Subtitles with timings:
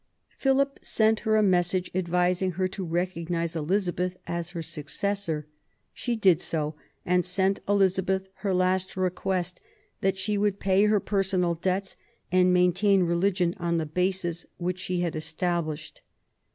[0.39, 5.45] Philip sent her a message advising her to recognise Eliza beth as her successor.
[5.93, 6.73] She did so,
[7.05, 9.61] and sent Elizabeth her last request
[9.99, 11.97] that she would pay her personal debts,
[12.31, 16.01] and maintain religion on the basis which she had established.